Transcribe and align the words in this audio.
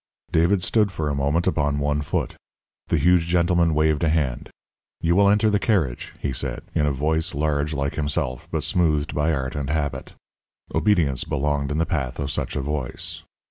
David 0.31 0.63
stood 0.63 0.91
for 0.91 1.09
a 1.09 1.13
moment 1.13 1.45
upon 1.45 1.77
one 1.77 2.01
foot. 2.01 2.35
The 2.87 2.97
huge 2.97 3.27
gentleman 3.27 3.75
waved 3.75 4.03
a 4.03 4.09
hand. 4.09 4.49
"You 4.99 5.15
will 5.15 5.29
enter 5.29 5.51
the 5.51 5.59
carriage," 5.59 6.11
he 6.19 6.33
said, 6.33 6.63
in 6.73 6.87
a 6.87 6.91
voice 6.91 7.35
large, 7.35 7.75
like 7.75 7.93
himself, 7.93 8.49
but 8.51 8.63
smoothed 8.63 9.13
by 9.13 9.31
art 9.31 9.55
and 9.55 9.69
habit. 9.69 10.15
Obedience 10.73 11.23
belonged 11.23 11.69
in 11.71 11.77
the 11.77 11.85
path 11.85 12.17
of 12.17 12.31
such 12.31 12.55
a 12.55 12.61
voice. 12.61 13.21